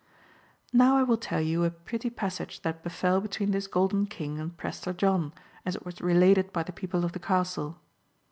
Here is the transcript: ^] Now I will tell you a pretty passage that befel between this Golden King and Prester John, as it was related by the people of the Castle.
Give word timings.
^] 0.03 0.03
Now 0.73 0.97
I 0.97 1.03
will 1.03 1.15
tell 1.19 1.41
you 1.41 1.63
a 1.63 1.69
pretty 1.69 2.09
passage 2.09 2.61
that 2.61 2.81
befel 2.81 3.21
between 3.21 3.51
this 3.51 3.67
Golden 3.67 4.07
King 4.07 4.39
and 4.39 4.57
Prester 4.57 4.93
John, 4.93 5.31
as 5.63 5.75
it 5.75 5.85
was 5.85 6.01
related 6.01 6.51
by 6.51 6.63
the 6.63 6.71
people 6.73 7.05
of 7.05 7.11
the 7.11 7.19
Castle. 7.19 7.77